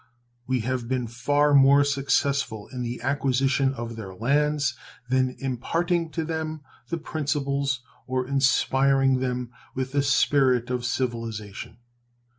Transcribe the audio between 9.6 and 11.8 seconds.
with the spirit of civilization.